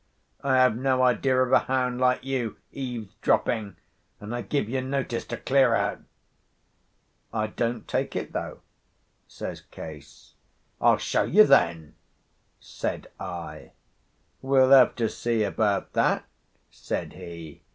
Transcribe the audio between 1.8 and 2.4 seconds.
like